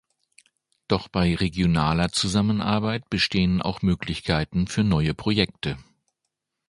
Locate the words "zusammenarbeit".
2.11-3.07